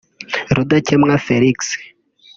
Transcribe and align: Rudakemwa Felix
Rudakemwa 0.55 1.15
Felix 1.25 1.59